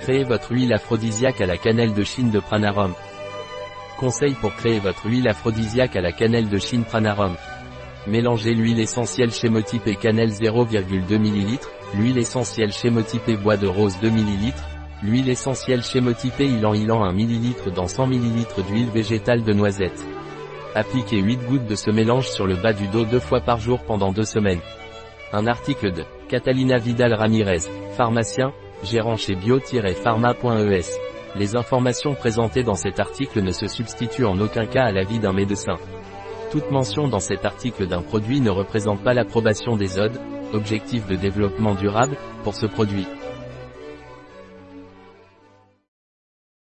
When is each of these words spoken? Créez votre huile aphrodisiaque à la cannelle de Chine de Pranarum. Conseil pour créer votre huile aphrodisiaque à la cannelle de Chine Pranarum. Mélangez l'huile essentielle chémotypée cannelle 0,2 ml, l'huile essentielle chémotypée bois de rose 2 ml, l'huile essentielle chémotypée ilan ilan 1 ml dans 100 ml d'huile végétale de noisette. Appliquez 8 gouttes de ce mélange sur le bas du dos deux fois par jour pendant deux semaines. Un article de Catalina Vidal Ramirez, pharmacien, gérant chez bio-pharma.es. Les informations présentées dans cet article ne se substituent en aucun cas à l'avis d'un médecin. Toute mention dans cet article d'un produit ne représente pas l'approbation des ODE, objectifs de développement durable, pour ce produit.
Créez 0.00 0.24
votre 0.24 0.52
huile 0.52 0.72
aphrodisiaque 0.72 1.42
à 1.42 1.46
la 1.46 1.58
cannelle 1.58 1.92
de 1.92 2.04
Chine 2.04 2.30
de 2.30 2.40
Pranarum. 2.40 2.94
Conseil 3.98 4.32
pour 4.32 4.54
créer 4.54 4.78
votre 4.78 5.06
huile 5.06 5.28
aphrodisiaque 5.28 5.94
à 5.94 6.00
la 6.00 6.10
cannelle 6.10 6.48
de 6.48 6.56
Chine 6.56 6.84
Pranarum. 6.84 7.36
Mélangez 8.06 8.54
l'huile 8.54 8.80
essentielle 8.80 9.30
chémotypée 9.30 9.96
cannelle 9.96 10.30
0,2 10.30 11.16
ml, 11.16 11.58
l'huile 11.94 12.16
essentielle 12.16 12.72
chémotypée 12.72 13.36
bois 13.36 13.58
de 13.58 13.66
rose 13.66 13.98
2 14.00 14.08
ml, 14.08 14.54
l'huile 15.02 15.28
essentielle 15.28 15.82
chémotypée 15.82 16.46
ilan 16.46 16.72
ilan 16.72 17.04
1 17.04 17.12
ml 17.12 17.70
dans 17.74 17.86
100 17.86 18.06
ml 18.06 18.64
d'huile 18.68 18.88
végétale 18.88 19.42
de 19.42 19.52
noisette. 19.52 20.06
Appliquez 20.74 21.20
8 21.20 21.36
gouttes 21.46 21.66
de 21.66 21.74
ce 21.74 21.90
mélange 21.90 22.30
sur 22.30 22.46
le 22.46 22.56
bas 22.56 22.72
du 22.72 22.88
dos 22.88 23.04
deux 23.04 23.20
fois 23.20 23.42
par 23.42 23.58
jour 23.58 23.80
pendant 23.84 24.12
deux 24.12 24.24
semaines. 24.24 24.60
Un 25.34 25.46
article 25.46 25.92
de 25.92 26.04
Catalina 26.28 26.78
Vidal 26.78 27.12
Ramirez, 27.12 27.68
pharmacien, 27.98 28.54
gérant 28.82 29.16
chez 29.16 29.34
bio-pharma.es. 29.34 31.00
Les 31.36 31.56
informations 31.56 32.14
présentées 32.14 32.64
dans 32.64 32.74
cet 32.74 32.98
article 32.98 33.42
ne 33.42 33.52
se 33.52 33.68
substituent 33.68 34.24
en 34.24 34.40
aucun 34.40 34.66
cas 34.66 34.84
à 34.84 34.92
l'avis 34.92 35.18
d'un 35.18 35.32
médecin. 35.32 35.76
Toute 36.50 36.70
mention 36.70 37.06
dans 37.06 37.20
cet 37.20 37.44
article 37.44 37.86
d'un 37.86 38.02
produit 38.02 38.40
ne 38.40 38.50
représente 38.50 39.02
pas 39.04 39.14
l'approbation 39.14 39.76
des 39.76 39.98
ODE, 39.98 40.18
objectifs 40.52 41.06
de 41.06 41.14
développement 41.14 41.74
durable, 41.74 42.16
pour 42.42 42.54
ce 42.54 42.66
produit. 42.66 43.06